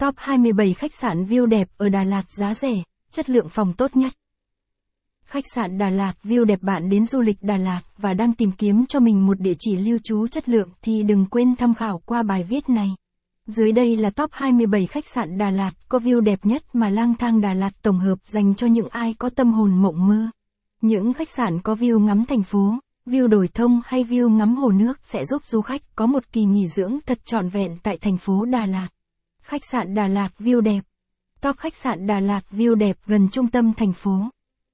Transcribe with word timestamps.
Top 0.00 0.14
27 0.16 0.74
khách 0.74 0.94
sạn 0.94 1.24
view 1.24 1.46
đẹp 1.46 1.68
ở 1.76 1.88
Đà 1.88 2.04
Lạt 2.04 2.30
giá 2.30 2.54
rẻ, 2.54 2.82
chất 3.10 3.30
lượng 3.30 3.48
phòng 3.48 3.72
tốt 3.72 3.96
nhất. 3.96 4.12
Khách 5.24 5.44
sạn 5.54 5.78
Đà 5.78 5.90
Lạt 5.90 6.12
view 6.24 6.44
đẹp 6.44 6.62
bạn 6.62 6.88
đến 6.90 7.06
du 7.06 7.20
lịch 7.20 7.36
Đà 7.40 7.56
Lạt 7.56 7.80
và 7.98 8.14
đang 8.14 8.34
tìm 8.34 8.52
kiếm 8.52 8.86
cho 8.86 9.00
mình 9.00 9.26
một 9.26 9.40
địa 9.40 9.54
chỉ 9.58 9.76
lưu 9.76 9.98
trú 10.04 10.26
chất 10.26 10.48
lượng 10.48 10.68
thì 10.82 11.02
đừng 11.02 11.26
quên 11.26 11.56
tham 11.56 11.74
khảo 11.74 12.02
qua 12.06 12.22
bài 12.22 12.44
viết 12.44 12.68
này. 12.68 12.88
Dưới 13.46 13.72
đây 13.72 13.96
là 13.96 14.10
top 14.10 14.30
27 14.32 14.86
khách 14.86 15.06
sạn 15.06 15.38
Đà 15.38 15.50
Lạt 15.50 15.70
có 15.88 15.98
view 15.98 16.20
đẹp 16.20 16.46
nhất 16.46 16.62
mà 16.72 16.88
lang 16.88 17.14
thang 17.14 17.40
Đà 17.40 17.54
Lạt 17.54 17.82
tổng 17.82 17.98
hợp 17.98 18.18
dành 18.24 18.54
cho 18.54 18.66
những 18.66 18.88
ai 18.88 19.14
có 19.18 19.28
tâm 19.28 19.52
hồn 19.52 19.82
mộng 19.82 20.08
mơ. 20.08 20.26
Những 20.80 21.12
khách 21.12 21.30
sạn 21.30 21.60
có 21.60 21.74
view 21.74 21.98
ngắm 21.98 22.24
thành 22.24 22.42
phố, 22.42 22.74
view 23.06 23.26
đồi 23.26 23.48
thông 23.54 23.80
hay 23.84 24.04
view 24.04 24.28
ngắm 24.28 24.56
hồ 24.56 24.70
nước 24.70 24.98
sẽ 25.02 25.24
giúp 25.24 25.44
du 25.44 25.60
khách 25.60 25.82
có 25.94 26.06
một 26.06 26.32
kỳ 26.32 26.44
nghỉ 26.44 26.66
dưỡng 26.66 26.98
thật 27.06 27.24
trọn 27.24 27.48
vẹn 27.48 27.76
tại 27.82 27.98
thành 27.98 28.16
phố 28.16 28.44
Đà 28.44 28.66
Lạt. 28.66 28.88
Khách 29.50 29.64
sạn 29.64 29.94
Đà 29.94 30.08
Lạt 30.08 30.28
view 30.38 30.60
đẹp. 30.60 30.80
Top 31.40 31.56
khách 31.56 31.76
sạn 31.76 32.06
Đà 32.06 32.20
Lạt 32.20 32.40
view 32.50 32.74
đẹp 32.74 32.96
gần 33.06 33.28
trung 33.32 33.50
tâm 33.50 33.72
thành 33.74 33.92
phố. 33.92 34.28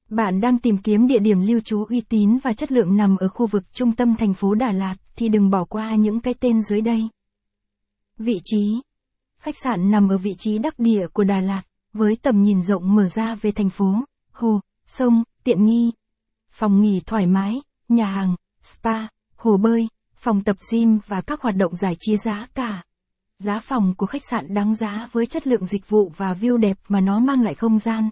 Bạn 0.08 0.40
đang 0.40 0.58
tìm 0.58 0.78
kiếm 0.78 1.06
địa 1.06 1.18
điểm 1.18 1.40
lưu 1.40 1.60
trú 1.60 1.84
uy 1.84 2.00
tín 2.00 2.38
và 2.38 2.52
chất 2.52 2.72
lượng 2.72 2.96
nằm 2.96 3.16
ở 3.16 3.28
khu 3.28 3.46
vực 3.46 3.62
trung 3.72 3.92
tâm 3.92 4.14
thành 4.16 4.34
phố 4.34 4.54
Đà 4.54 4.72
Lạt 4.72 4.94
thì 5.16 5.28
đừng 5.28 5.50
bỏ 5.50 5.64
qua 5.64 5.94
những 5.94 6.20
cái 6.20 6.34
tên 6.34 6.62
dưới 6.62 6.80
đây. 6.80 7.08
Vị 8.18 8.40
trí 8.44 8.80
Khách 9.38 9.54
sạn 9.64 9.90
nằm 9.90 10.08
ở 10.08 10.18
vị 10.18 10.34
trí 10.38 10.58
đắc 10.58 10.78
địa 10.78 11.06
của 11.12 11.24
Đà 11.24 11.40
Lạt, 11.40 11.62
với 11.92 12.16
tầm 12.22 12.42
nhìn 12.42 12.62
rộng 12.62 12.94
mở 12.94 13.08
ra 13.08 13.34
về 13.34 13.52
thành 13.52 13.70
phố, 13.70 13.94
hồ, 14.32 14.60
sông, 14.86 15.22
tiện 15.44 15.64
nghi. 15.64 15.92
Phòng 16.50 16.80
nghỉ 16.80 17.00
thoải 17.06 17.26
mái, 17.26 17.62
nhà 17.88 18.06
hàng, 18.06 18.34
spa, 18.62 19.06
hồ 19.36 19.56
bơi, 19.56 19.88
phòng 20.14 20.44
tập 20.44 20.56
gym 20.72 20.98
và 21.06 21.20
các 21.20 21.40
hoạt 21.40 21.56
động 21.56 21.76
giải 21.76 21.96
trí 22.00 22.16
giá 22.16 22.46
cả. 22.54 22.85
Giá 23.38 23.58
phòng 23.58 23.94
của 23.96 24.06
khách 24.06 24.22
sạn 24.30 24.54
đáng 24.54 24.74
giá 24.74 25.08
với 25.12 25.26
chất 25.26 25.46
lượng 25.46 25.66
dịch 25.66 25.88
vụ 25.88 26.12
và 26.16 26.34
view 26.34 26.56
đẹp 26.56 26.78
mà 26.88 27.00
nó 27.00 27.20
mang 27.20 27.42
lại 27.42 27.54
không 27.54 27.78
gian. 27.78 28.10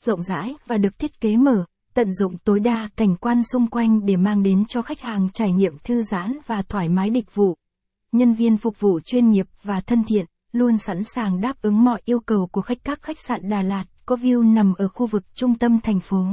Rộng 0.00 0.22
rãi 0.22 0.54
và 0.66 0.78
được 0.78 0.98
thiết 0.98 1.20
kế 1.20 1.36
mở, 1.36 1.64
tận 1.94 2.14
dụng 2.14 2.38
tối 2.38 2.60
đa 2.60 2.88
cảnh 2.96 3.16
quan 3.16 3.42
xung 3.52 3.66
quanh 3.66 4.06
để 4.06 4.16
mang 4.16 4.42
đến 4.42 4.64
cho 4.64 4.82
khách 4.82 5.00
hàng 5.00 5.28
trải 5.32 5.52
nghiệm 5.52 5.78
thư 5.78 6.02
giãn 6.02 6.38
và 6.46 6.62
thoải 6.62 6.88
mái 6.88 7.10
địch 7.10 7.34
vụ. 7.34 7.56
Nhân 8.12 8.32
viên 8.32 8.56
phục 8.56 8.80
vụ 8.80 9.00
chuyên 9.00 9.30
nghiệp 9.30 9.46
và 9.62 9.80
thân 9.80 10.04
thiện, 10.04 10.26
luôn 10.52 10.78
sẵn 10.78 11.04
sàng 11.04 11.40
đáp 11.40 11.62
ứng 11.62 11.84
mọi 11.84 12.00
yêu 12.04 12.20
cầu 12.20 12.48
của 12.52 12.62
khách 12.62 12.78
các 12.84 13.02
khách 13.02 13.20
sạn 13.20 13.48
Đà 13.48 13.62
Lạt, 13.62 13.84
có 14.06 14.16
view 14.16 14.54
nằm 14.54 14.74
ở 14.74 14.88
khu 14.88 15.06
vực 15.06 15.22
trung 15.34 15.58
tâm 15.58 15.80
thành 15.80 16.00
phố. 16.00 16.26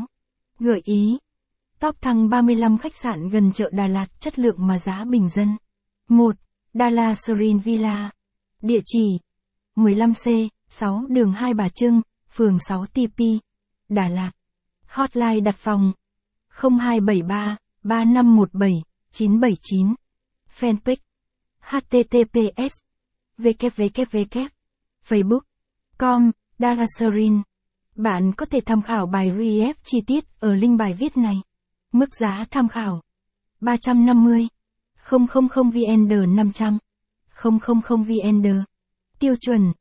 Gợi 0.59 0.81
ý 0.83 1.17
Top 1.79 2.01
thăng 2.01 2.29
35 2.29 2.77
khách 2.77 2.95
sạn 2.95 3.29
gần 3.29 3.51
chợ 3.51 3.69
Đà 3.73 3.87
Lạt 3.87 4.19
chất 4.19 4.39
lượng 4.39 4.67
mà 4.67 4.79
giá 4.79 5.05
bình 5.05 5.29
dân. 5.29 5.57
1. 6.09 6.35
la 6.73 7.15
Serene 7.15 7.59
Villa. 7.59 8.11
Địa 8.67 8.81
chỉ 8.85 9.19
15C, 9.75 10.47
6 10.69 11.05
đường 11.09 11.31
Hai 11.31 11.53
Bà 11.53 11.69
Trưng, 11.69 12.01
phường 12.31 12.57
6 12.67 12.85
TP, 12.85 13.23
Đà 13.89 14.09
Lạt. 14.09 14.31
Hotline 14.85 15.39
đặt 15.39 15.55
phòng 15.57 15.93
0273 16.49 17.57
3517 17.83 18.71
979. 19.11 19.93
Fanpage 20.59 20.95
https 21.61 22.73
www 23.37 24.47
facebook 25.07 25.41
com 25.97 26.31
Daraserin. 26.59 27.41
Bạn 27.95 28.31
có 28.37 28.45
thể 28.45 28.59
tham 28.65 28.81
khảo 28.81 29.05
bài 29.05 29.31
relief 29.31 29.73
chi 29.83 30.01
tiết 30.07 30.39
ở 30.39 30.55
link 30.55 30.79
bài 30.79 30.93
viết 30.93 31.17
này. 31.17 31.35
Mức 31.91 32.09
giá 32.19 32.45
tham 32.51 32.67
khảo 32.67 33.01
350 33.61 34.47
000 35.09 35.27
VND 35.71 36.13
500 36.27 36.77
000 37.41 38.03
VND 38.03 38.47
Tiêu 39.19 39.35
chuẩn. 39.35 39.73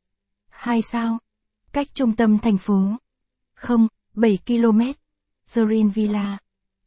2 0.49 0.81
sao. 0.81 1.17
Cách 1.73 1.87
trung 1.93 2.15
tâm 2.15 2.37
thành 2.37 2.57
phố. 2.57 2.81
0 3.55 3.87
7 4.13 4.39
km 4.47 4.81
Zorin 5.49 5.89
Villa. 5.89 6.37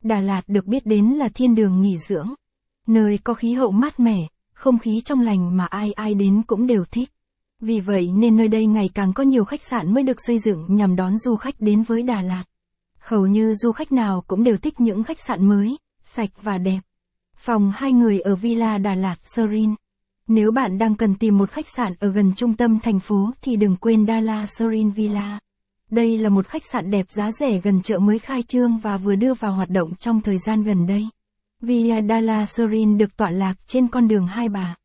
Đà 0.02 0.20
Lạt 0.20 0.42
được 0.46 0.66
biết 0.66 0.86
đến 0.86 1.06
là 1.06 1.28
thiên 1.28 1.54
đường 1.54 1.82
nghỉ 1.82 1.96
dưỡng. 2.08 2.34
Nơi 2.86 3.18
có 3.18 3.34
khí 3.34 3.52
hậu 3.52 3.70
mát 3.70 4.00
mẻ 4.00 4.26
Không 4.52 4.78
khí 4.78 5.00
trong 5.04 5.20
lành 5.20 5.56
mà 5.56 5.64
ai 5.66 5.92
ai 5.92 6.14
đến 6.14 6.42
cũng 6.46 6.66
đều 6.66 6.84
thích. 6.84 7.10
Vì 7.60 7.80
vậy 7.80 8.12
nên 8.12 8.36
nơi 8.36 8.48
đây 8.48 8.66
ngày 8.66 8.90
càng 8.94 9.12
có 9.12 9.22
nhiều 9.22 9.44
khách 9.44 9.62
sạn 9.62 9.94
mới 9.94 10.02
được 10.02 10.20
xây 10.26 10.38
dựng 10.38 10.64
nhằm 10.68 10.96
đón 10.96 11.18
du 11.18 11.36
khách 11.36 11.54
đến 11.60 11.82
với 11.82 12.02
Đà 12.02 12.22
Lạt. 12.22 12.44
Hầu 12.98 13.26
như 13.26 13.54
du 13.54 13.72
khách 13.72 13.92
nào 13.92 14.24
cũng 14.26 14.44
đều 14.44 14.56
thích 14.56 14.80
những 14.80 15.04
khách 15.04 15.20
sạn 15.20 15.48
mới, 15.48 15.76
sạch 16.02 16.30
và 16.42 16.58
đẹp. 16.58 16.80
Phòng 17.36 17.72
hai 17.74 17.92
người 17.92 18.20
ở 18.20 18.36
Villa 18.36 18.78
Đà 18.78 18.94
Lạt 18.94 19.16
Serin. 19.22 19.74
Nếu 20.32 20.50
bạn 20.50 20.78
đang 20.78 20.94
cần 20.94 21.14
tìm 21.14 21.38
một 21.38 21.50
khách 21.50 21.68
sạn 21.68 21.94
ở 22.00 22.08
gần 22.08 22.32
trung 22.36 22.56
tâm 22.56 22.78
thành 22.80 23.00
phố 23.00 23.30
thì 23.42 23.56
đừng 23.56 23.76
quên 23.76 24.06
Dala 24.06 24.46
Serin 24.46 24.90
Villa. 24.90 25.38
Đây 25.90 26.18
là 26.18 26.28
một 26.28 26.46
khách 26.46 26.64
sạn 26.64 26.90
đẹp 26.90 27.06
giá 27.08 27.32
rẻ 27.32 27.60
gần 27.62 27.82
chợ 27.82 27.98
mới 27.98 28.18
khai 28.18 28.42
trương 28.42 28.78
và 28.78 28.96
vừa 28.96 29.14
đưa 29.14 29.34
vào 29.34 29.52
hoạt 29.52 29.70
động 29.70 29.94
trong 29.94 30.20
thời 30.20 30.38
gian 30.38 30.62
gần 30.62 30.86
đây. 30.86 31.08
Villa 31.62 32.02
Dala 32.08 32.46
Serin 32.46 32.98
được 32.98 33.16
tọa 33.16 33.30
lạc 33.30 33.54
trên 33.66 33.88
con 33.88 34.08
đường 34.08 34.26
Hai 34.26 34.48
Bà. 34.48 34.76